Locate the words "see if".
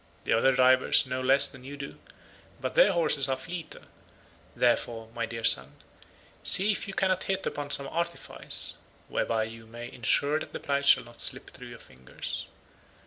6.41-6.87